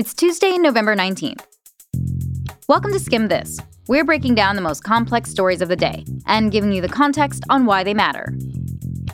It's 0.00 0.14
Tuesday, 0.14 0.56
November 0.56 0.96
19th. 0.96 1.44
Welcome 2.70 2.90
to 2.92 2.98
Skimm 2.98 3.28
This. 3.28 3.58
We're 3.86 4.02
breaking 4.02 4.34
down 4.34 4.56
the 4.56 4.62
most 4.62 4.82
complex 4.82 5.30
stories 5.30 5.60
of 5.60 5.68
the 5.68 5.76
day 5.76 6.06
and 6.24 6.50
giving 6.50 6.72
you 6.72 6.80
the 6.80 6.88
context 6.88 7.44
on 7.50 7.66
why 7.66 7.84
they 7.84 7.92
matter. 7.92 8.34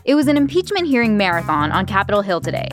It 0.04 0.14
was 0.14 0.29
an 0.29 0.37
impeachment 0.37 0.87
hearing 0.87 1.17
marathon 1.17 1.72
on 1.72 1.87
Capitol 1.87 2.22
Hill 2.22 2.41
today. 2.41 2.69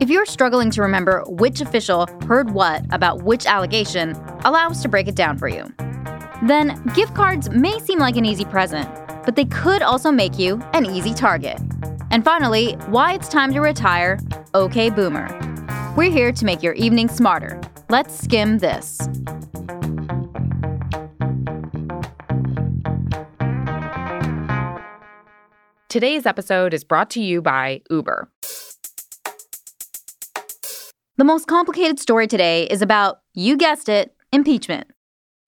If 0.00 0.10
you're 0.10 0.26
struggling 0.26 0.72
to 0.72 0.82
remember 0.82 1.22
which 1.28 1.60
official 1.60 2.08
heard 2.26 2.50
what 2.50 2.84
about 2.90 3.22
which 3.22 3.46
allegation, 3.46 4.16
allow 4.44 4.70
us 4.70 4.82
to 4.82 4.88
break 4.88 5.06
it 5.06 5.14
down 5.14 5.38
for 5.38 5.46
you. 5.46 5.72
Then, 6.42 6.82
gift 6.96 7.14
cards 7.14 7.48
may 7.48 7.78
seem 7.78 8.00
like 8.00 8.16
an 8.16 8.24
easy 8.24 8.44
present, 8.44 8.90
but 9.24 9.36
they 9.36 9.44
could 9.44 9.82
also 9.82 10.10
make 10.10 10.36
you 10.36 10.60
an 10.72 10.84
easy 10.84 11.14
target. 11.14 11.60
And 12.10 12.24
finally, 12.24 12.72
why 12.88 13.12
it's 13.12 13.28
time 13.28 13.52
to 13.52 13.60
retire 13.60 14.18
OK 14.52 14.90
Boomer. 14.90 15.51
We're 15.94 16.10
here 16.10 16.32
to 16.32 16.44
make 16.46 16.62
your 16.62 16.72
evening 16.72 17.10
smarter. 17.10 17.60
Let's 17.90 18.18
skim 18.18 18.60
this. 18.60 18.96
Today's 25.90 26.24
episode 26.24 26.72
is 26.72 26.82
brought 26.82 27.10
to 27.10 27.20
you 27.20 27.42
by 27.42 27.82
Uber. 27.90 28.30
The 31.18 31.24
most 31.24 31.46
complicated 31.46 32.00
story 32.00 32.26
today 32.26 32.64
is 32.64 32.80
about, 32.80 33.20
you 33.34 33.58
guessed 33.58 33.90
it, 33.90 34.16
impeachment. 34.32 34.86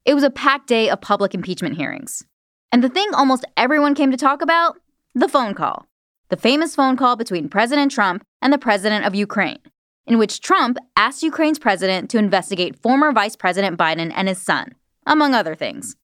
It 0.05 0.13
was 0.13 0.25
a 0.25 0.31
packed 0.31 0.67
day 0.67 0.91
of 0.91 1.01
public 1.01 1.33
impeachment 1.33 1.79
hearings. 1.79 2.23
And 2.71 2.85
the 2.85 2.91
thing 2.91 3.09
almost 3.15 3.47
everyone 3.57 3.95
came 3.95 4.11
to 4.11 4.19
talk 4.19 4.43
about? 4.43 4.77
The 5.15 5.29
phone 5.29 5.55
call. 5.55 5.87
The 6.29 6.37
famous 6.37 6.75
phone 6.75 6.99
call 6.99 7.17
between 7.17 7.49
President 7.49 7.91
Trump 7.93 8.27
and 8.43 8.53
the 8.53 8.59
president 8.59 9.07
of 9.07 9.15
Ukraine, 9.15 9.61
in 10.07 10.19
which 10.19 10.41
Trump 10.41 10.79
asked 10.97 11.23
Ukraine's 11.23 11.59
president 11.59 12.11
to 12.11 12.19
investigate 12.19 12.81
former 12.81 13.13
Vice 13.13 13.37
President 13.37 13.79
Biden 13.79 14.13
and 14.15 14.29
his 14.29 14.41
son, 14.41 14.75
among 15.07 15.35
other 15.35 15.55
things. 15.55 15.97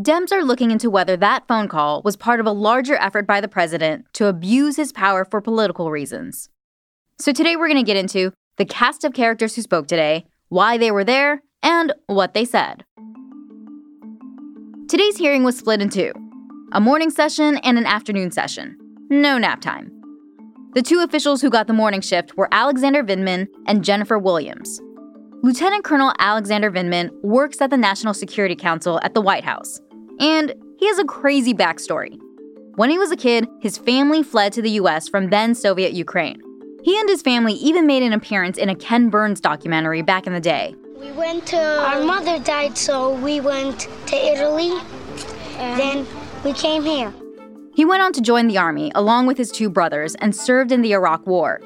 Dems 0.00 0.32
are 0.32 0.44
looking 0.44 0.70
into 0.70 0.88
whether 0.88 1.16
that 1.16 1.46
phone 1.46 1.68
call 1.68 2.00
was 2.02 2.16
part 2.16 2.40
of 2.40 2.46
a 2.46 2.52
larger 2.52 2.96
effort 2.96 3.26
by 3.26 3.40
the 3.40 3.48
president 3.48 4.06
to 4.14 4.26
abuse 4.26 4.76
his 4.76 4.92
power 4.92 5.24
for 5.24 5.40
political 5.40 5.90
reasons. 5.90 6.48
So 7.18 7.32
today 7.32 7.56
we're 7.56 7.68
going 7.68 7.84
to 7.84 7.90
get 7.90 7.98
into 7.98 8.32
the 8.56 8.64
cast 8.64 9.04
of 9.04 9.12
characters 9.12 9.54
who 9.54 9.62
spoke 9.62 9.86
today, 9.86 10.26
why 10.48 10.78
they 10.78 10.90
were 10.90 11.04
there, 11.04 11.42
and 11.62 11.92
what 12.06 12.32
they 12.32 12.44
said. 12.44 12.84
Today's 14.88 15.18
hearing 15.18 15.44
was 15.44 15.58
split 15.58 15.82
in 15.82 15.90
two 15.90 16.12
a 16.72 16.80
morning 16.80 17.10
session 17.10 17.58
and 17.58 17.78
an 17.78 17.86
afternoon 17.86 18.30
session. 18.30 18.76
No 19.10 19.38
nap 19.38 19.60
time. 19.60 19.99
The 20.72 20.82
two 20.82 21.00
officials 21.00 21.42
who 21.42 21.50
got 21.50 21.66
the 21.66 21.72
morning 21.72 22.00
shift 22.00 22.36
were 22.36 22.48
Alexander 22.52 23.02
Vindman 23.02 23.48
and 23.66 23.84
Jennifer 23.84 24.18
Williams. 24.18 24.80
Lieutenant 25.42 25.82
Colonel 25.82 26.12
Alexander 26.20 26.70
Vindman 26.70 27.10
works 27.22 27.60
at 27.60 27.70
the 27.70 27.76
National 27.76 28.14
Security 28.14 28.54
Council 28.54 29.00
at 29.02 29.14
the 29.14 29.20
White 29.20 29.42
House 29.42 29.80
and 30.20 30.54
he 30.78 30.86
has 30.86 30.98
a 31.00 31.04
crazy 31.04 31.52
backstory. 31.52 32.20
When 32.76 32.88
he 32.88 32.98
was 32.98 33.10
a 33.10 33.16
kid, 33.16 33.48
his 33.60 33.78
family 33.78 34.22
fled 34.22 34.52
to 34.52 34.62
the 34.62 34.70
US 34.82 35.08
from 35.08 35.30
then 35.30 35.56
Soviet 35.56 35.92
Ukraine. 35.92 36.40
He 36.84 36.98
and 36.98 37.08
his 37.08 37.20
family 37.20 37.54
even 37.54 37.86
made 37.86 38.04
an 38.04 38.12
appearance 38.12 38.56
in 38.56 38.68
a 38.68 38.76
Ken 38.76 39.10
Burns 39.10 39.40
documentary 39.40 40.02
back 40.02 40.26
in 40.26 40.32
the 40.32 40.40
day. 40.40 40.76
We 41.00 41.10
went 41.12 41.46
to, 41.48 41.58
our 41.58 42.04
mother 42.04 42.38
died, 42.38 42.78
so 42.78 43.18
we 43.18 43.40
went 43.40 43.88
to 44.06 44.16
Italy. 44.16 44.78
then 45.56 46.06
we 46.44 46.52
came 46.52 46.84
here. 46.84 47.12
He 47.74 47.84
went 47.84 48.02
on 48.02 48.12
to 48.14 48.20
join 48.20 48.48
the 48.48 48.58
army 48.58 48.90
along 48.94 49.26
with 49.26 49.38
his 49.38 49.50
two 49.50 49.70
brothers 49.70 50.14
and 50.16 50.34
served 50.34 50.72
in 50.72 50.82
the 50.82 50.92
Iraq 50.92 51.26
War. 51.26 51.60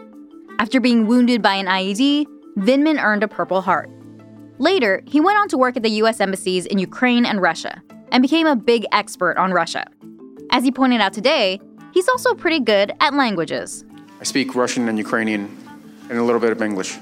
After 0.58 0.78
being 0.78 1.06
wounded 1.06 1.40
by 1.40 1.54
an 1.54 1.66
IED, 1.66 2.26
Vindman 2.58 3.02
earned 3.02 3.22
a 3.22 3.28
Purple 3.28 3.62
Heart. 3.62 3.90
Later, 4.58 5.02
he 5.06 5.20
went 5.20 5.38
on 5.38 5.48
to 5.48 5.58
work 5.58 5.76
at 5.76 5.82
the 5.82 5.90
US 6.02 6.20
embassies 6.20 6.66
in 6.66 6.78
Ukraine 6.78 7.24
and 7.24 7.40
Russia 7.40 7.82
and 8.12 8.22
became 8.22 8.46
a 8.46 8.54
big 8.54 8.84
expert 8.92 9.36
on 9.38 9.52
Russia. 9.52 9.84
As 10.50 10.62
he 10.62 10.70
pointed 10.70 11.00
out 11.00 11.12
today, 11.12 11.60
he's 11.92 12.08
also 12.08 12.34
pretty 12.34 12.60
good 12.60 12.92
at 13.00 13.14
languages. 13.14 13.84
I 14.20 14.24
speak 14.24 14.54
Russian 14.54 14.88
and 14.88 14.98
Ukrainian 14.98 15.56
and 16.10 16.18
a 16.18 16.22
little 16.22 16.40
bit 16.40 16.52
of 16.52 16.62
English. 16.62 16.98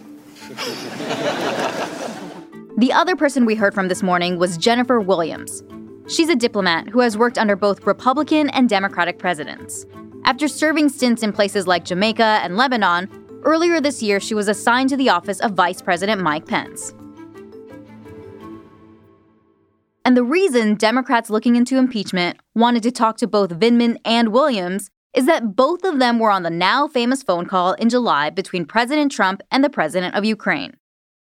the 2.78 2.92
other 2.92 3.16
person 3.16 3.44
we 3.44 3.56
heard 3.56 3.74
from 3.74 3.88
this 3.88 4.02
morning 4.02 4.38
was 4.38 4.56
Jennifer 4.56 5.00
Williams. 5.00 5.62
She's 6.08 6.28
a 6.28 6.36
diplomat 6.36 6.88
who 6.88 7.00
has 7.00 7.16
worked 7.16 7.38
under 7.38 7.56
both 7.56 7.86
Republican 7.86 8.50
and 8.50 8.68
Democratic 8.68 9.18
presidents. 9.18 9.86
After 10.24 10.48
serving 10.48 10.88
stints 10.88 11.22
in 11.22 11.32
places 11.32 11.66
like 11.66 11.84
Jamaica 11.84 12.40
and 12.42 12.56
Lebanon, 12.56 13.08
earlier 13.44 13.80
this 13.80 14.02
year 14.02 14.20
she 14.20 14.34
was 14.34 14.48
assigned 14.48 14.88
to 14.90 14.96
the 14.96 15.08
office 15.08 15.40
of 15.40 15.52
Vice 15.52 15.80
President 15.80 16.20
Mike 16.20 16.46
Pence. 16.46 16.92
And 20.04 20.16
the 20.16 20.24
reason 20.24 20.74
Democrats 20.74 21.30
looking 21.30 21.54
into 21.54 21.78
impeachment 21.78 22.38
wanted 22.54 22.82
to 22.82 22.90
talk 22.90 23.16
to 23.18 23.28
both 23.28 23.50
Vindman 23.50 23.96
and 24.04 24.32
Williams 24.32 24.90
is 25.14 25.26
that 25.26 25.54
both 25.54 25.84
of 25.84 25.98
them 25.98 26.18
were 26.18 26.30
on 26.30 26.42
the 26.42 26.50
now 26.50 26.88
famous 26.88 27.22
phone 27.22 27.46
call 27.46 27.74
in 27.74 27.88
July 27.88 28.30
between 28.30 28.64
President 28.64 29.12
Trump 29.12 29.42
and 29.50 29.62
the 29.62 29.70
president 29.70 30.14
of 30.14 30.24
Ukraine. 30.24 30.76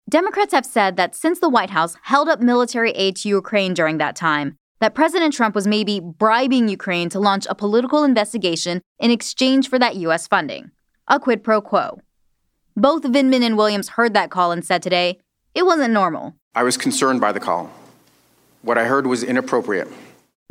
Democrats 0.09 0.55
have 0.55 0.65
said 0.65 0.97
that 0.97 1.15
since 1.15 1.39
the 1.41 1.49
White 1.49 1.71
House 1.71 1.97
held 2.03 2.29
up 2.29 2.41
military 2.41 2.93
aid 2.93 3.17
to 3.17 3.29
Ukraine 3.29 3.75
during 3.75 3.99
that 3.99 4.17
time, 4.17 4.57
that 4.81 4.95
President 4.95 5.35
Trump 5.35 5.55
was 5.55 5.67
maybe 5.67 6.01
bribing 6.01 6.69
Ukraine 6.69 7.09
to 7.11 7.19
launch 7.19 7.47
a 7.51 7.55
political 7.55 8.05
investigation 8.05 8.81
in 8.99 9.11
exchange 9.11 9.69
for 9.69 9.79
that 9.79 9.97
U.S. 9.97 10.27
funding. 10.27 10.71
A 11.09 11.19
quid 11.19 11.43
pro 11.43 11.61
quo. 11.61 12.01
Both 12.77 13.03
Vindman 13.03 13.43
and 13.43 13.57
Williams 13.57 13.91
heard 13.91 14.15
that 14.15 14.31
call 14.31 14.53
and 14.53 14.65
said 14.65 14.83
today 14.83 15.19
it 15.55 15.67
wasn't 15.67 15.93
normal. 15.93 16.35
I 16.55 16.63
was 16.63 16.77
concerned 16.77 17.21
by 17.21 17.33
the 17.33 17.41
call. 17.41 17.71
What 18.63 18.79
I 18.79 18.85
heard 18.85 19.07
was 19.07 19.23
inappropriate. 19.23 19.89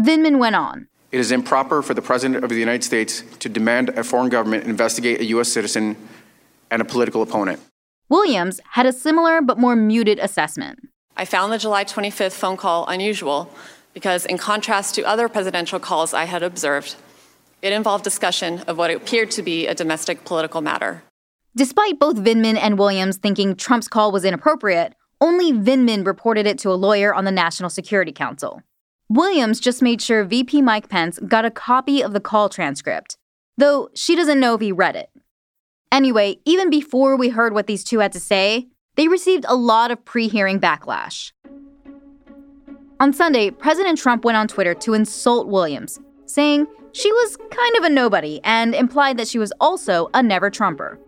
Vindman 0.01 0.37
went 0.37 0.55
on. 0.55 0.87
It 1.11 1.19
is 1.19 1.31
improper 1.31 1.81
for 1.81 1.93
the 1.93 2.01
President 2.01 2.43
of 2.43 2.49
the 2.49 2.57
United 2.57 2.83
States 2.83 3.23
to 3.39 3.47
demand 3.47 3.89
a 3.89 4.03
foreign 4.03 4.29
government 4.29 4.65
investigate 4.65 5.21
a 5.21 5.25
U.S. 5.25 5.49
citizen 5.49 5.95
and 6.69 6.81
a 6.81 6.85
political 6.85 7.21
opponent. 7.21 7.61
Williams 8.09 8.59
had 8.71 8.85
a 8.85 8.91
similar 8.91 9.41
but 9.41 9.57
more 9.57 9.75
muted 9.75 10.19
assessment. 10.19 10.79
I 11.15 11.25
found 11.25 11.51
the 11.51 11.57
July 11.57 11.83
25th 11.83 12.33
phone 12.33 12.57
call 12.57 12.85
unusual 12.87 13.51
because, 13.97 14.27
in 14.27 14.37
contrast 14.37 14.93
to 14.93 15.01
other 15.01 15.27
presidential 15.27 15.79
calls 15.79 16.13
I 16.13 16.25
had 16.25 16.43
observed, 16.43 16.95
it 17.63 17.73
involved 17.73 18.03
discussion 18.03 18.59
of 18.67 18.77
what 18.77 18.91
appeared 18.91 19.31
to 19.31 19.41
be 19.41 19.65
a 19.65 19.73
domestic 19.73 20.23
political 20.23 20.61
matter. 20.61 21.01
Despite 21.55 21.97
both 21.97 22.17
Vindman 22.17 22.59
and 22.61 22.77
Williams 22.77 23.17
thinking 23.17 23.55
Trump's 23.55 23.87
call 23.87 24.11
was 24.11 24.23
inappropriate, 24.23 24.93
only 25.19 25.51
Vindman 25.51 26.05
reported 26.05 26.45
it 26.45 26.59
to 26.59 26.69
a 26.69 26.77
lawyer 26.77 27.11
on 27.11 27.25
the 27.25 27.31
National 27.31 27.71
Security 27.71 28.11
Council. 28.11 28.61
Williams 29.09 29.59
just 29.59 29.81
made 29.81 29.99
sure 29.99 30.23
VP 30.23 30.61
Mike 30.61 30.89
Pence 30.89 31.17
got 31.27 31.43
a 31.43 31.49
copy 31.49 32.03
of 32.03 32.13
the 32.13 32.19
call 32.19 32.49
transcript, 32.49 33.17
though 33.57 33.89
she 33.95 34.15
doesn't 34.15 34.39
know 34.39 34.53
if 34.53 34.61
he 34.61 34.71
read 34.71 34.95
it. 34.95 35.09
Anyway, 35.91 36.37
even 36.45 36.69
before 36.69 37.17
we 37.17 37.29
heard 37.29 37.51
what 37.51 37.65
these 37.65 37.83
two 37.83 37.97
had 37.97 38.11
to 38.11 38.19
say, 38.19 38.67
they 38.95 39.07
received 39.07 39.45
a 39.47 39.55
lot 39.55 39.89
of 39.89 40.05
pre 40.05 40.27
hearing 40.27 40.59
backlash. 40.59 41.31
On 42.99 43.13
Sunday, 43.13 43.51
President 43.51 43.99
Trump 43.99 44.25
went 44.25 44.37
on 44.37 44.47
Twitter 44.47 44.73
to 44.73 44.95
insult 44.95 45.47
Williams, 45.47 45.99
saying 46.25 46.65
she 46.93 47.11
was 47.11 47.37
kind 47.37 47.75
of 47.77 47.83
a 47.83 47.89
nobody 47.89 48.39
and 48.43 48.73
implied 48.73 49.17
that 49.17 49.27
she 49.27 49.37
was 49.37 49.53
also 49.59 50.09
a 50.15 50.23
never 50.23 50.49
Trumper. 50.49 50.99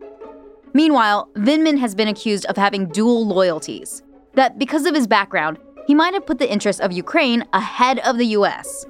Meanwhile, 0.73 1.29
Vindman 1.33 1.79
has 1.79 1.95
been 1.95 2.07
accused 2.07 2.45
of 2.45 2.57
having 2.57 2.89
dual 2.89 3.25
loyalties. 3.25 4.03
That 4.35 4.59
because 4.59 4.85
of 4.85 4.93
his 4.93 5.07
background, 5.07 5.57
he 5.87 5.95
might 5.95 6.13
have 6.13 6.27
put 6.27 6.37
the 6.37 6.51
interests 6.51 6.79
of 6.79 6.91
Ukraine 6.91 7.43
ahead 7.53 7.97
of 7.99 8.19
the 8.19 8.27
US. 8.37 8.85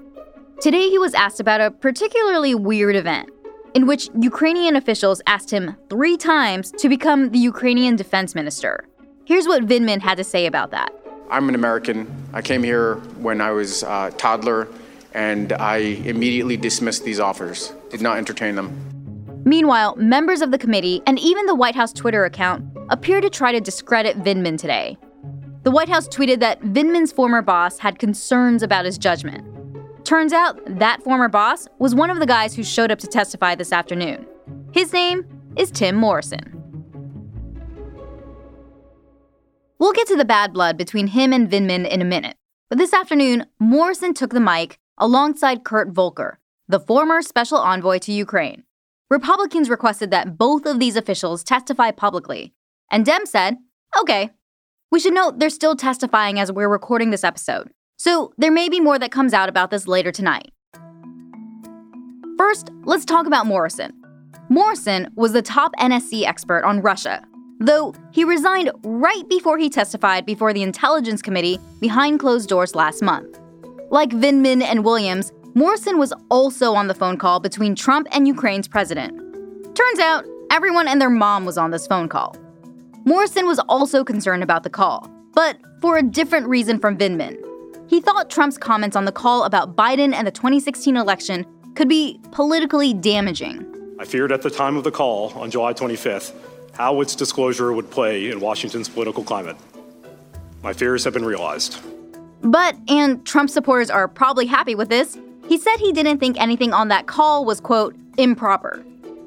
Today, 0.59 0.89
he 0.89 0.97
was 0.97 1.13
asked 1.13 1.39
about 1.39 1.61
a 1.61 1.71
particularly 1.71 2.53
weird 2.53 2.97
event 2.97 3.29
in 3.73 3.87
which 3.87 4.09
Ukrainian 4.19 4.75
officials 4.75 5.21
asked 5.25 5.51
him 5.51 5.75
three 5.89 6.17
times 6.17 6.71
to 6.71 6.89
become 6.89 7.29
the 7.29 7.39
Ukrainian 7.39 7.95
defense 7.95 8.35
minister. 8.35 8.85
Here's 9.23 9.47
what 9.47 9.67
Vindman 9.67 10.01
had 10.01 10.17
to 10.17 10.23
say 10.23 10.47
about 10.47 10.71
that. 10.71 10.91
I'm 11.29 11.47
an 11.47 11.55
American. 11.55 12.07
I 12.33 12.41
came 12.41 12.63
here 12.63 12.95
when 13.17 13.39
I 13.39 13.51
was 13.51 13.83
a 13.83 14.11
toddler, 14.17 14.67
and 15.13 15.53
I 15.53 15.77
immediately 15.77 16.57
dismissed 16.57 17.03
these 17.03 17.19
offers, 17.19 17.71
did 17.89 18.01
not 18.01 18.17
entertain 18.17 18.55
them. 18.55 19.43
Meanwhile, 19.45 19.95
members 19.95 20.41
of 20.41 20.51
the 20.51 20.57
committee 20.57 21.01
and 21.05 21.19
even 21.19 21.45
the 21.45 21.55
White 21.55 21.75
House 21.75 21.93
Twitter 21.93 22.25
account 22.25 22.65
appear 22.89 23.21
to 23.21 23.29
try 23.29 23.51
to 23.51 23.59
discredit 23.59 24.17
Vindman 24.19 24.57
today. 24.57 24.97
The 25.63 25.71
White 25.71 25.89
House 25.89 26.07
tweeted 26.07 26.39
that 26.39 26.61
Vindman's 26.61 27.11
former 27.11 27.41
boss 27.41 27.79
had 27.79 27.99
concerns 27.99 28.63
about 28.63 28.85
his 28.85 28.97
judgment. 28.97 29.45
Turns 30.05 30.33
out 30.33 30.59
that 30.79 31.03
former 31.03 31.29
boss 31.29 31.67
was 31.77 31.93
one 31.93 32.09
of 32.09 32.19
the 32.19 32.25
guys 32.25 32.55
who 32.55 32.63
showed 32.63 32.91
up 32.91 32.99
to 32.99 33.07
testify 33.07 33.55
this 33.55 33.71
afternoon. 33.71 34.25
His 34.71 34.93
name 34.93 35.25
is 35.55 35.69
Tim 35.69 35.95
Morrison. 35.95 36.58
We'll 39.79 39.93
get 39.93 40.07
to 40.07 40.17
the 40.17 40.25
bad 40.25 40.51
blood 40.51 40.77
between 40.77 41.07
him 41.07 41.31
and 41.31 41.49
Vindman 41.49 41.87
in 41.87 42.01
a 42.01 42.05
minute, 42.05 42.35
but 42.67 42.77
this 42.77 42.93
afternoon, 42.93 43.45
Morrison 43.59 44.13
took 44.13 44.31
the 44.31 44.41
mic 44.41 44.77
alongside 44.97 45.63
Kurt 45.63 45.91
Volker, 45.93 46.37
the 46.67 46.81
former 46.81 47.21
special 47.21 47.59
envoy 47.59 47.99
to 47.99 48.11
Ukraine. 48.11 48.63
Republicans 49.09 49.69
requested 49.69 50.11
that 50.11 50.37
both 50.37 50.65
of 50.65 50.79
these 50.79 50.97
officials 50.97 51.45
testify 51.45 51.91
publicly, 51.91 52.53
and 52.91 53.05
Dem 53.05 53.25
said, 53.25 53.55
okay. 53.97 54.31
We 54.91 54.99
should 54.99 55.13
note 55.13 55.39
they're 55.39 55.49
still 55.49 55.77
testifying 55.77 56.41
as 56.41 56.51
we're 56.51 56.67
recording 56.67 57.11
this 57.11 57.23
episode, 57.23 57.69
so 57.97 58.33
there 58.37 58.51
may 58.51 58.67
be 58.67 58.81
more 58.81 58.99
that 58.99 59.13
comes 59.13 59.33
out 59.33 59.47
about 59.47 59.71
this 59.71 59.87
later 59.87 60.11
tonight. 60.11 60.51
First, 62.37 62.69
let's 62.83 63.05
talk 63.05 63.27
about 63.27 63.45
Morrison. 63.45 63.93
Morrison 64.49 65.07
was 65.15 65.31
the 65.31 65.41
top 65.41 65.71
NSC 65.79 66.25
expert 66.25 66.65
on 66.65 66.81
Russia, 66.81 67.25
though 67.59 67.93
he 68.11 68.23
resigned 68.23 68.71
right 68.83 69.27
before 69.29 69.57
he 69.57 69.69
testified 69.69 70.25
before 70.25 70.53
the 70.53 70.63
Intelligence 70.63 71.21
Committee 71.21 71.59
behind 71.79 72.19
closed 72.19 72.49
doors 72.49 72.75
last 72.75 73.01
month. 73.01 73.39
Like 73.89 74.11
Vindman 74.11 74.63
and 74.63 74.83
Williams, 74.83 75.31
Morrison 75.55 75.97
was 75.97 76.13
also 76.29 76.73
on 76.73 76.87
the 76.87 76.93
phone 76.93 77.17
call 77.17 77.39
between 77.39 77.75
Trump 77.75 78.07
and 78.11 78.27
Ukraine's 78.27 78.67
president. 78.67 79.17
Turns 79.75 79.99
out, 79.99 80.25
everyone 80.51 80.87
and 80.87 81.01
their 81.01 81.09
mom 81.09 81.45
was 81.45 81.57
on 81.57 81.71
this 81.71 81.87
phone 81.87 82.07
call. 82.07 82.35
Morrison 83.05 83.45
was 83.45 83.59
also 83.67 84.03
concerned 84.03 84.43
about 84.43 84.63
the 84.63 84.69
call, 84.69 85.09
but 85.33 85.57
for 85.81 85.97
a 85.97 86.03
different 86.03 86.47
reason 86.47 86.79
from 86.79 86.97
Vindman. 86.97 87.37
He 87.87 87.99
thought 87.99 88.29
Trump's 88.29 88.57
comments 88.57 88.95
on 88.95 89.05
the 89.05 89.11
call 89.11 89.43
about 89.43 89.75
Biden 89.75 90.13
and 90.13 90.27
the 90.27 90.31
2016 90.31 90.95
election 90.95 91.45
could 91.75 91.89
be 91.89 92.19
politically 92.31 92.93
damaging. 92.93 93.65
I 93.99 94.05
feared 94.05 94.31
at 94.31 94.43
the 94.43 94.49
time 94.49 94.77
of 94.77 94.83
the 94.83 94.91
call 94.91 95.31
on 95.31 95.49
July 95.49 95.73
25th 95.73 96.33
how 96.79 97.01
its 97.01 97.13
disclosure 97.13 97.73
would 97.73 97.91
play 97.91 98.31
in 98.31 98.39
Washington's 98.39 98.87
political 98.87 99.21
climate. 99.21 99.57
My 100.63 100.71
fears 100.71 101.03
have 101.03 101.13
been 101.13 101.25
realized. 101.25 101.77
But, 102.41 102.77
and 102.87 103.25
Trump 103.25 103.49
supporters 103.49 103.89
are 103.89 104.07
probably 104.07 104.45
happy 104.45 104.75
with 104.75 104.87
this, 104.87 105.17
he 105.45 105.57
said 105.57 105.75
he 105.77 105.91
didn't 105.91 106.19
think 106.19 106.39
anything 106.39 106.71
on 106.71 106.87
that 106.87 107.05
call 107.05 107.43
was, 107.43 107.59
quote, 107.59 107.97
improper. 108.17 108.81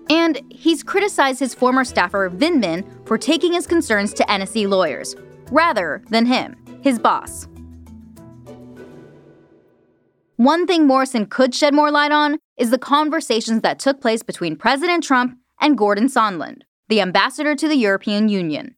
And 0.09 0.41
he's 0.51 0.83
criticized 0.83 1.41
his 1.41 1.55
former 1.55 1.85
staffer, 1.85 2.31
Vindman, 2.31 2.87
for 3.07 3.19
taking 3.19 3.53
his 3.53 3.67
concerns 3.67 4.15
to 4.15 4.25
NSC 4.25 4.67
lawyers, 4.67 5.15
rather 5.51 6.03
than 6.09 6.25
him, 6.25 6.57
his 6.81 6.99
boss. 6.99 7.49
One 10.37 10.67
thing 10.67 10.87
Morrison 10.87 11.27
could 11.27 11.55
shed 11.55 11.75
more 11.75 11.91
light 11.91 12.13
on 12.13 12.39
is 12.57 12.71
the 12.71 12.79
conversations 12.79 13.61
that 13.61 13.79
took 13.79 14.01
place 14.01 14.23
between 14.23 14.57
President 14.57 15.05
Trump 15.05 15.37
and 15.61 15.77
Gordon 15.77 16.07
Sondland, 16.07 16.63
the 16.93 17.01
ambassador 17.01 17.55
to 17.55 17.69
the 17.69 17.77
European 17.77 18.29
Union. 18.29 18.77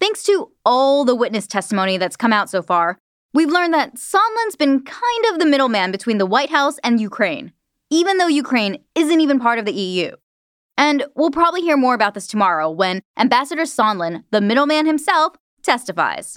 Thanks 0.00 0.24
to 0.24 0.50
all 0.64 1.04
the 1.04 1.14
witness 1.14 1.46
testimony 1.46 1.96
that's 1.96 2.16
come 2.16 2.32
out 2.32 2.50
so 2.50 2.60
far, 2.60 2.98
we've 3.34 3.52
learned 3.52 3.72
that 3.72 3.94
Sondland's 3.94 4.56
been 4.58 4.82
kind 4.82 5.24
of 5.30 5.38
the 5.38 5.46
middleman 5.46 5.92
between 5.92 6.18
the 6.18 6.26
White 6.26 6.50
House 6.50 6.76
and 6.82 7.00
Ukraine, 7.00 7.52
even 7.88 8.18
though 8.18 8.26
Ukraine 8.26 8.78
isn't 8.96 9.20
even 9.20 9.38
part 9.38 9.60
of 9.60 9.64
the 9.64 9.72
EU. 9.72 10.10
And 10.76 11.04
we'll 11.14 11.30
probably 11.30 11.60
hear 11.60 11.76
more 11.76 11.94
about 11.94 12.14
this 12.14 12.26
tomorrow 12.26 12.68
when 12.68 13.00
Ambassador 13.16 13.62
Sondland, 13.62 14.24
the 14.32 14.40
middleman 14.40 14.84
himself, 14.84 15.36
testifies. 15.62 16.36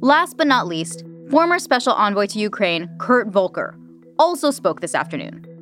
Last 0.00 0.36
but 0.36 0.48
not 0.48 0.66
least, 0.66 1.04
former 1.30 1.60
special 1.60 1.92
envoy 1.92 2.26
to 2.26 2.40
Ukraine, 2.40 2.90
Kurt 2.98 3.28
Volker, 3.28 3.78
also 4.18 4.50
spoke 4.50 4.80
this 4.80 4.96
afternoon. 4.96 5.53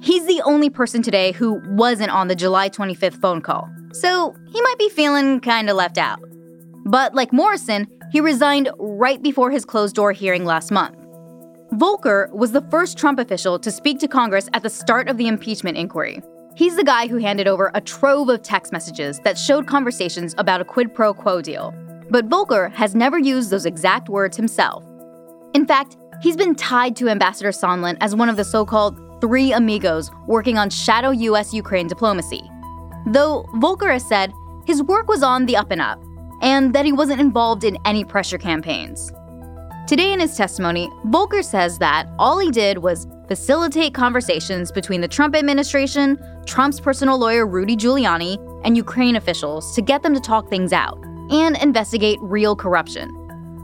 He's 0.00 0.26
the 0.26 0.42
only 0.44 0.70
person 0.70 1.02
today 1.02 1.32
who 1.32 1.60
wasn't 1.70 2.10
on 2.10 2.28
the 2.28 2.36
July 2.36 2.68
25th 2.68 3.20
phone 3.20 3.40
call, 3.40 3.68
so 3.92 4.34
he 4.52 4.60
might 4.60 4.78
be 4.78 4.88
feeling 4.88 5.40
kinda 5.40 5.74
left 5.74 5.98
out. 5.98 6.20
But 6.84 7.14
like 7.14 7.32
Morrison, 7.32 7.88
he 8.12 8.20
resigned 8.20 8.70
right 8.78 9.22
before 9.22 9.50
his 9.50 9.64
closed 9.64 9.96
door 9.96 10.12
hearing 10.12 10.44
last 10.44 10.70
month. 10.70 10.96
Volker 11.72 12.30
was 12.32 12.52
the 12.52 12.62
first 12.70 12.96
Trump 12.96 13.18
official 13.18 13.58
to 13.58 13.70
speak 13.70 13.98
to 13.98 14.08
Congress 14.08 14.48
at 14.54 14.62
the 14.62 14.70
start 14.70 15.08
of 15.08 15.18
the 15.18 15.26
impeachment 15.26 15.76
inquiry. 15.76 16.22
He's 16.54 16.76
the 16.76 16.84
guy 16.84 17.06
who 17.06 17.18
handed 17.18 17.46
over 17.46 17.70
a 17.74 17.80
trove 17.80 18.28
of 18.28 18.42
text 18.42 18.72
messages 18.72 19.18
that 19.20 19.36
showed 19.36 19.66
conversations 19.66 20.34
about 20.38 20.60
a 20.60 20.64
quid 20.64 20.94
pro 20.94 21.12
quo 21.12 21.42
deal. 21.42 21.74
But 22.08 22.26
Volker 22.26 22.70
has 22.70 22.94
never 22.94 23.18
used 23.18 23.50
those 23.50 23.66
exact 23.66 24.08
words 24.08 24.36
himself. 24.36 24.84
In 25.54 25.66
fact, 25.66 25.96
he's 26.22 26.36
been 26.36 26.54
tied 26.54 26.96
to 26.96 27.08
Ambassador 27.08 27.50
Sondland 27.50 27.98
as 28.00 28.14
one 28.14 28.28
of 28.28 28.36
the 28.36 28.44
so 28.44 28.64
called 28.64 28.98
three 29.20 29.52
amigos 29.52 30.10
working 30.26 30.58
on 30.58 30.70
shadow 30.70 31.10
US 31.10 31.52
Ukraine 31.52 31.86
diplomacy. 31.86 32.50
Though 33.06 33.46
Volker 33.54 33.90
has 33.90 34.06
said 34.06 34.32
his 34.66 34.82
work 34.82 35.08
was 35.08 35.22
on 35.22 35.46
the 35.46 35.56
up 35.56 35.70
and 35.70 35.80
up, 35.80 36.02
and 36.42 36.74
that 36.74 36.84
he 36.84 36.92
wasn't 36.92 37.20
involved 37.20 37.64
in 37.64 37.78
any 37.84 38.04
pressure 38.04 38.38
campaigns. 38.38 39.10
Today, 39.86 40.12
in 40.12 40.20
his 40.20 40.36
testimony, 40.36 40.90
Volker 41.06 41.42
says 41.42 41.78
that 41.78 42.06
all 42.18 42.38
he 42.38 42.50
did 42.50 42.78
was 42.78 43.06
facilitate 43.26 43.94
conversations 43.94 44.70
between 44.70 45.00
the 45.00 45.08
Trump 45.08 45.34
administration, 45.34 46.18
Trump's 46.44 46.78
personal 46.78 47.16
lawyer 47.18 47.46
Rudy 47.46 47.74
Giuliani, 47.76 48.36
and 48.64 48.76
Ukraine 48.76 49.16
officials 49.16 49.74
to 49.74 49.80
get 49.80 50.02
them 50.02 50.12
to 50.12 50.20
talk 50.20 50.50
things 50.50 50.74
out 50.74 51.02
and 51.30 51.56
investigate 51.62 52.18
real 52.20 52.54
corruption. 52.54 53.14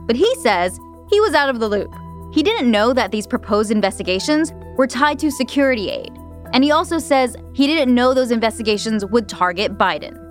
But 0.07 0.15
he 0.15 0.33
says 0.37 0.79
he 1.09 1.19
was 1.21 1.35
out 1.35 1.49
of 1.49 1.59
the 1.59 1.69
loop. 1.69 1.93
He 2.33 2.41
didn't 2.41 2.71
know 2.71 2.93
that 2.93 3.11
these 3.11 3.27
proposed 3.27 3.69
investigations 3.69 4.51
were 4.77 4.87
tied 4.87 5.19
to 5.19 5.31
security 5.31 5.89
aid. 5.89 6.11
And 6.53 6.63
he 6.63 6.71
also 6.71 6.99
says 6.99 7.35
he 7.53 7.67
didn't 7.67 7.93
know 7.93 8.13
those 8.13 8.31
investigations 8.31 9.05
would 9.05 9.27
target 9.27 9.77
Biden. 9.77 10.21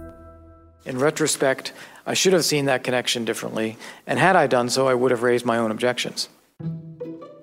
In 0.87 0.99
retrospect, 0.99 1.73
I 2.07 2.15
should 2.15 2.35
have 2.35 2.45
seen 2.45 2.67
that 2.67 2.85
connection 2.85 3.25
differently, 3.25 3.79
and 4.07 4.19
had 4.19 4.37
I 4.37 4.47
done 4.47 4.69
so, 4.69 4.87
I 4.87 4.95
would 4.95 5.11
have 5.11 5.23
raised 5.23 5.47
my 5.47 5.57
own 5.57 5.71
objections. 5.71 6.29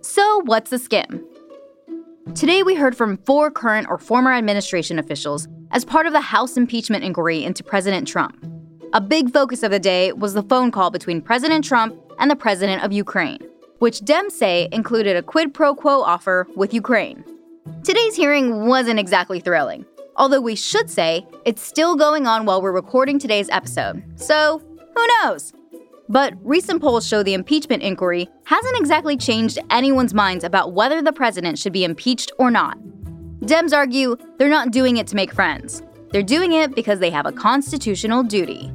So, 0.01 0.41
what's 0.45 0.69
the 0.69 0.77
skim? 0.77 1.25
Today, 2.35 2.61
we 2.61 2.75
heard 2.75 2.95
from 2.95 3.17
four 3.17 3.49
current 3.49 3.87
or 3.89 3.97
former 3.97 4.31
administration 4.31 4.99
officials 4.99 5.47
as 5.71 5.83
part 5.83 6.05
of 6.05 6.13
the 6.13 6.21
House 6.21 6.55
impeachment 6.55 7.03
inquiry 7.03 7.43
into 7.43 7.63
President 7.63 8.07
Trump. 8.07 8.45
A 8.93 9.01
big 9.01 9.31
focus 9.31 9.63
of 9.63 9.71
the 9.71 9.79
day 9.79 10.11
was 10.11 10.33
the 10.33 10.43
phone 10.43 10.69
call 10.69 10.91
between 10.91 11.21
President 11.21 11.65
Trump 11.65 11.95
and 12.19 12.29
the 12.29 12.35
president 12.35 12.83
of 12.83 12.91
Ukraine, 12.91 13.39
which 13.81 14.01
Dems 14.01 14.33
say 14.33 14.69
included 14.71 15.15
a 15.15 15.23
quid 15.23 15.55
pro 15.55 15.73
quo 15.73 16.01
offer 16.03 16.45
with 16.55 16.71
Ukraine. 16.71 17.23
Today's 17.83 18.15
hearing 18.15 18.67
wasn't 18.67 18.99
exactly 18.99 19.39
thrilling. 19.39 19.87
Although 20.17 20.41
we 20.41 20.55
should 20.55 20.87
say 20.87 21.25
it's 21.45 21.63
still 21.63 21.95
going 21.95 22.27
on 22.27 22.45
while 22.45 22.61
we're 22.61 22.71
recording 22.71 23.17
today's 23.17 23.49
episode. 23.49 24.03
So, 24.17 24.61
who 24.95 25.07
knows? 25.07 25.53
But 26.07 26.35
recent 26.43 26.79
polls 26.79 27.07
show 27.07 27.23
the 27.23 27.33
impeachment 27.33 27.81
inquiry 27.81 28.29
hasn't 28.43 28.77
exactly 28.79 29.17
changed 29.17 29.57
anyone's 29.71 30.13
minds 30.13 30.43
about 30.43 30.73
whether 30.73 31.01
the 31.01 31.11
president 31.11 31.57
should 31.57 31.73
be 31.73 31.83
impeached 31.83 32.31
or 32.37 32.51
not. 32.51 32.77
Dems 33.41 33.75
argue 33.75 34.15
they're 34.37 34.47
not 34.47 34.69
doing 34.69 34.97
it 34.97 35.07
to 35.07 35.15
make 35.15 35.33
friends. 35.33 35.81
They're 36.11 36.21
doing 36.21 36.51
it 36.51 36.75
because 36.75 36.99
they 36.99 37.09
have 37.09 37.25
a 37.25 37.31
constitutional 37.31 38.21
duty. 38.21 38.71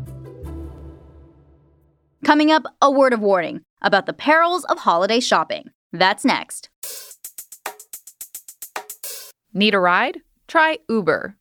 Coming 2.25 2.51
up, 2.51 2.65
a 2.83 2.91
word 2.91 3.13
of 3.13 3.21
warning 3.21 3.61
about 3.87 4.07
the 4.07 4.13
perils 4.13 4.65
of 4.65 4.81
holiday 4.81 5.21
shopping. 5.21 5.71
That's 5.93 6.25
next. 6.25 6.69
Need 9.55 9.75
a 9.75 9.79
ride? 9.79 10.21
Try 10.49 10.81
Uber. 10.89 11.37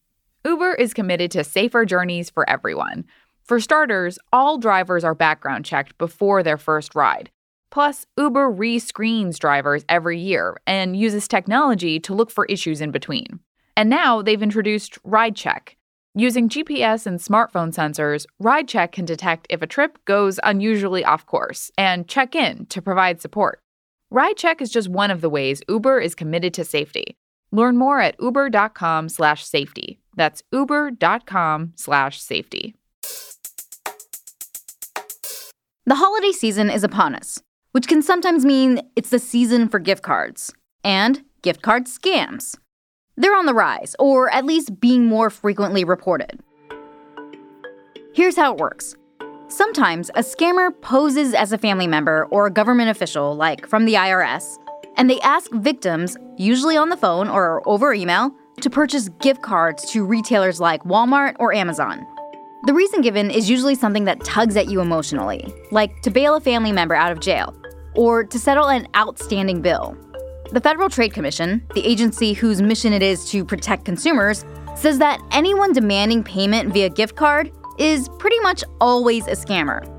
Uber 0.45 0.75
is 0.75 0.93
committed 0.93 1.31
to 1.31 1.43
safer 1.43 1.85
journeys 1.85 2.29
for 2.29 2.47
everyone. 2.47 3.05
For 3.43 3.59
starters, 3.59 4.19
all 4.31 4.59
drivers 4.59 5.03
are 5.03 5.15
background 5.15 5.65
checked 5.65 5.97
before 5.97 6.43
their 6.43 6.57
first 6.57 6.93
ride. 6.93 7.31
Plus, 7.71 8.05
Uber 8.15 8.51
re-screens 8.51 9.39
drivers 9.39 9.83
every 9.89 10.19
year 10.19 10.55
and 10.67 10.95
uses 10.95 11.27
technology 11.27 11.99
to 11.99 12.13
look 12.13 12.29
for 12.29 12.45
issues 12.45 12.79
in 12.79 12.91
between. 12.91 13.39
And 13.75 13.89
now 13.89 14.21
they've 14.21 14.41
introduced 14.41 15.01
RideCheck. 15.03 15.75
Using 16.17 16.47
GPS 16.47 17.05
and 17.05 17.19
smartphone 17.19 17.73
sensors, 17.73 18.25
RideCheck 18.41 18.93
can 18.93 19.03
detect 19.03 19.47
if 19.49 19.61
a 19.61 19.67
trip 19.67 19.97
goes 20.05 20.39
unusually 20.43 21.03
off 21.03 21.25
course 21.25 21.71
and 21.77 22.07
check 22.07 22.35
in 22.35 22.67
to 22.67 22.81
provide 22.81 23.19
support. 23.19 23.59
RideCheck 24.13 24.61
is 24.61 24.71
just 24.71 24.87
one 24.87 25.11
of 25.11 25.19
the 25.19 25.29
ways 25.29 25.61
Uber 25.67 25.99
is 25.99 26.15
committed 26.15 26.53
to 26.53 26.63
safety. 26.63 27.17
Learn 27.51 27.75
more 27.75 27.99
at 27.99 28.15
uber.com 28.21 29.09
slash 29.09 29.43
safety. 29.43 29.99
That's 30.15 30.41
uber.com 30.53 31.73
slash 31.75 32.21
safety. 32.21 32.75
The 35.85 35.95
holiday 35.95 36.31
season 36.31 36.69
is 36.69 36.85
upon 36.85 37.13
us, 37.13 37.41
which 37.73 37.89
can 37.89 38.01
sometimes 38.01 38.45
mean 38.45 38.89
it's 38.95 39.09
the 39.09 39.19
season 39.19 39.67
for 39.67 39.79
gift 39.79 40.01
cards 40.01 40.53
and 40.81 41.25
gift 41.41 41.61
card 41.61 41.87
scams. 41.87 42.55
They're 43.17 43.35
on 43.35 43.45
the 43.45 43.53
rise, 43.53 43.95
or 43.97 44.29
at 44.33 44.45
least 44.45 44.79
being 44.79 45.05
more 45.05 45.29
frequently 45.29 45.83
reported. 45.83 46.39
Here's 48.13 48.35
how 48.35 48.53
it 48.53 48.59
works. 48.59 48.95
Sometimes 49.47 50.09
a 50.15 50.19
scammer 50.19 50.69
poses 50.81 51.33
as 51.33 51.53
a 51.53 51.57
family 51.57 51.87
member 51.87 52.25
or 52.31 52.47
a 52.47 52.51
government 52.51 52.89
official, 52.89 53.35
like 53.35 53.67
from 53.67 53.85
the 53.85 53.93
IRS, 53.93 54.57
and 54.97 55.09
they 55.09 55.19
ask 55.21 55.51
victims, 55.53 56.17
usually 56.37 56.75
on 56.75 56.89
the 56.89 56.97
phone 56.97 57.29
or 57.29 57.61
over 57.67 57.93
email, 57.93 58.31
to 58.61 58.69
purchase 58.69 59.09
gift 59.21 59.41
cards 59.41 59.89
to 59.91 60.05
retailers 60.05 60.59
like 60.59 60.83
Walmart 60.83 61.35
or 61.39 61.53
Amazon. 61.53 62.05
The 62.65 62.73
reason 62.73 63.01
given 63.01 63.29
is 63.29 63.49
usually 63.49 63.75
something 63.75 64.05
that 64.05 64.23
tugs 64.23 64.57
at 64.57 64.69
you 64.69 64.81
emotionally, 64.81 65.53
like 65.71 66.01
to 66.01 66.09
bail 66.09 66.35
a 66.35 66.41
family 66.41 66.71
member 66.71 66.95
out 66.95 67.11
of 67.11 67.19
jail, 67.19 67.55
or 67.95 68.23
to 68.23 68.39
settle 68.39 68.67
an 68.69 68.87
outstanding 68.95 69.61
bill. 69.61 69.95
The 70.51 70.61
Federal 70.61 70.89
Trade 70.89 71.11
Commission, 71.11 71.65
the 71.73 71.85
agency 71.85 72.33
whose 72.33 72.61
mission 72.61 72.93
it 72.93 73.01
is 73.01 73.29
to 73.31 73.43
protect 73.43 73.83
consumers, 73.83 74.45
says 74.75 74.99
that 74.99 75.19
anyone 75.31 75.73
demanding 75.73 76.23
payment 76.23 76.71
via 76.71 76.89
gift 76.89 77.15
card 77.15 77.51
is 77.79 78.09
pretty 78.19 78.39
much 78.39 78.63
always 78.79 79.25
a 79.27 79.31
scammer. 79.31 79.91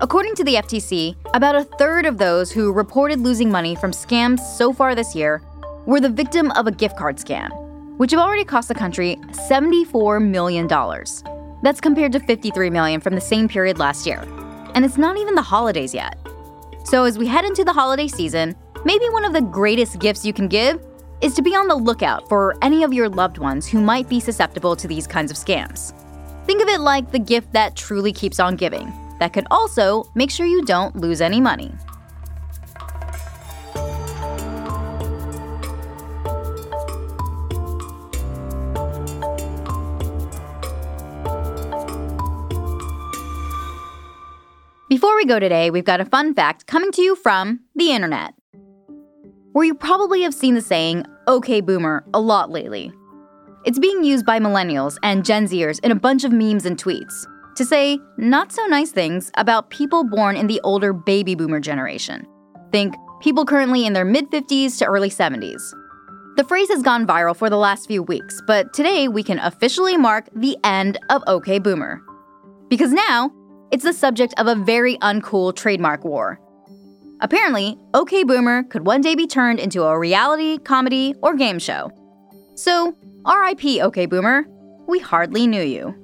According 0.00 0.34
to 0.36 0.44
the 0.44 0.54
FTC, 0.54 1.14
about 1.34 1.54
a 1.54 1.64
third 1.64 2.06
of 2.06 2.16
those 2.16 2.50
who 2.50 2.72
reported 2.72 3.20
losing 3.20 3.50
money 3.50 3.76
from 3.76 3.92
scams 3.92 4.40
so 4.40 4.72
far 4.72 4.94
this 4.94 5.14
year 5.14 5.42
were 5.84 6.00
the 6.00 6.08
victim 6.08 6.50
of 6.52 6.66
a 6.66 6.72
gift 6.72 6.96
card 6.96 7.18
scam, 7.18 7.50
which 7.98 8.10
have 8.12 8.20
already 8.20 8.44
cost 8.44 8.68
the 8.68 8.74
country 8.74 9.16
$74 9.50 10.26
million. 10.26 10.66
That's 11.62 11.80
compared 11.80 12.12
to 12.12 12.20
53 12.20 12.70
million 12.70 13.00
from 13.00 13.14
the 13.14 13.20
same 13.20 13.48
period 13.48 13.78
last 13.78 14.06
year. 14.06 14.26
And 14.74 14.84
it's 14.84 14.96
not 14.96 15.18
even 15.18 15.34
the 15.34 15.42
holidays 15.42 15.92
yet. 15.92 16.16
So 16.84 17.04
as 17.04 17.18
we 17.18 17.26
head 17.26 17.44
into 17.44 17.64
the 17.64 17.72
holiday 17.72 18.08
season, 18.08 18.56
maybe 18.84 19.08
one 19.10 19.24
of 19.24 19.32
the 19.32 19.42
greatest 19.42 19.98
gifts 19.98 20.24
you 20.24 20.32
can 20.32 20.48
give 20.48 20.80
is 21.20 21.34
to 21.34 21.42
be 21.42 21.54
on 21.54 21.68
the 21.68 21.74
lookout 21.74 22.28
for 22.28 22.56
any 22.62 22.82
of 22.82 22.92
your 22.92 23.08
loved 23.08 23.38
ones 23.38 23.66
who 23.66 23.80
might 23.80 24.08
be 24.08 24.20
susceptible 24.20 24.74
to 24.74 24.88
these 24.88 25.06
kinds 25.06 25.30
of 25.30 25.36
scams. 25.36 25.92
Think 26.46 26.62
of 26.62 26.68
it 26.68 26.80
like 26.80 27.10
the 27.10 27.18
gift 27.18 27.52
that 27.52 27.76
truly 27.76 28.12
keeps 28.12 28.40
on 28.40 28.56
giving 28.56 28.92
that 29.18 29.32
could 29.34 29.46
also 29.50 30.10
make 30.14 30.30
sure 30.30 30.46
you 30.46 30.64
don't 30.64 30.96
lose 30.96 31.20
any 31.20 31.40
money. 31.40 31.72
Before 44.88 45.14
we 45.14 45.24
go 45.24 45.38
today, 45.38 45.70
we've 45.70 45.84
got 45.84 46.00
a 46.00 46.04
fun 46.04 46.34
fact 46.34 46.66
coming 46.66 46.90
to 46.92 47.02
you 47.02 47.14
from 47.14 47.60
the 47.76 47.92
internet. 47.92 48.34
Where 49.52 49.64
you 49.64 49.74
probably 49.74 50.22
have 50.22 50.32
seen 50.32 50.54
the 50.54 50.60
saying, 50.60 51.04
okay 51.26 51.60
boomer, 51.60 52.04
a 52.14 52.20
lot 52.20 52.50
lately. 52.50 52.92
It's 53.64 53.80
being 53.80 54.04
used 54.04 54.24
by 54.24 54.38
millennials 54.38 54.96
and 55.02 55.24
Gen 55.24 55.46
Zers 55.46 55.80
in 55.84 55.90
a 55.90 55.96
bunch 55.96 56.22
of 56.22 56.30
memes 56.30 56.66
and 56.66 56.80
tweets 56.80 57.26
to 57.56 57.64
say 57.64 57.98
not 58.16 58.52
so 58.52 58.64
nice 58.66 58.92
things 58.92 59.32
about 59.34 59.70
people 59.70 60.04
born 60.04 60.36
in 60.36 60.46
the 60.46 60.60
older 60.62 60.92
baby 60.92 61.34
boomer 61.34 61.58
generation. 61.58 62.24
Think 62.70 62.94
people 63.20 63.44
currently 63.44 63.86
in 63.86 63.92
their 63.92 64.04
mid 64.04 64.30
50s 64.30 64.78
to 64.78 64.84
early 64.84 65.10
70s. 65.10 65.60
The 66.36 66.44
phrase 66.44 66.68
has 66.68 66.80
gone 66.80 67.04
viral 67.04 67.34
for 67.34 67.50
the 67.50 67.56
last 67.56 67.88
few 67.88 68.04
weeks, 68.04 68.40
but 68.46 68.72
today 68.72 69.08
we 69.08 69.24
can 69.24 69.40
officially 69.40 69.96
mark 69.96 70.28
the 70.32 70.56
end 70.62 70.96
of 71.10 71.24
OK 71.26 71.58
Boomer. 71.58 72.00
Because 72.68 72.92
now, 72.92 73.32
it's 73.72 73.84
the 73.84 73.92
subject 73.92 74.32
of 74.38 74.46
a 74.46 74.54
very 74.54 74.96
uncool 74.98 75.54
trademark 75.54 76.04
war. 76.04 76.40
Apparently, 77.22 77.78
OK 77.94 78.24
Boomer 78.24 78.62
could 78.64 78.86
one 78.86 79.02
day 79.02 79.14
be 79.14 79.26
turned 79.26 79.60
into 79.60 79.82
a 79.82 79.98
reality, 79.98 80.58
comedy, 80.58 81.14
or 81.22 81.34
game 81.34 81.58
show. 81.58 81.92
So, 82.54 82.96
RIP 83.26 83.82
OK 83.82 84.06
Boomer, 84.06 84.46
we 84.86 84.98
hardly 84.98 85.46
knew 85.46 85.62
you. 85.62 85.94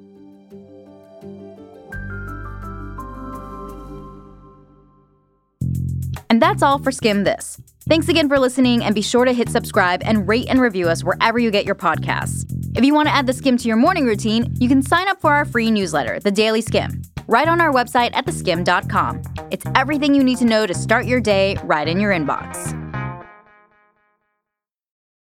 And 6.29 6.43
that's 6.43 6.63
all 6.63 6.79
for 6.79 6.91
Skimm 6.91 7.25
This. 7.25 7.61
Thanks 7.89 8.09
again 8.09 8.29
for 8.29 8.39
listening, 8.39 8.83
and 8.83 8.95
be 8.95 9.01
sure 9.01 9.25
to 9.25 9.33
hit 9.33 9.49
subscribe 9.49 10.03
and 10.05 10.27
rate 10.27 10.47
and 10.49 10.61
review 10.61 10.89
us 10.89 11.05
wherever 11.05 11.39
you 11.39 11.53
get 11.53 11.65
your 11.65 11.77
podcasts. 11.77 12.45
If 12.77 12.85
you 12.85 12.93
want 12.93 13.09
to 13.09 13.15
add 13.15 13.27
the 13.27 13.33
skim 13.33 13.57
to 13.59 13.69
your 13.69 13.77
morning 13.77 14.05
routine, 14.05 14.53
you 14.59 14.69
can 14.69 14.83
sign 14.83 15.09
up 15.09 15.21
for 15.21 15.33
our 15.33 15.45
free 15.45 15.71
newsletter, 15.71 16.19
The 16.19 16.33
Daily 16.33 16.63
Skimm, 16.63 17.07
right 17.27 17.49
on 17.49 17.61
our 17.61 17.73
website 17.73 18.11
at 18.15 18.27
theskimm.com. 18.27 19.23
It's 19.51 19.67
everything 19.75 20.15
you 20.15 20.23
need 20.23 20.39
to 20.39 20.45
know 20.45 20.67
to 20.67 20.75
start 20.75 21.07
your 21.07 21.21
day 21.21 21.57
right 21.65 21.89
in 21.89 22.01
your 22.01 22.13
inbox. 22.13 22.86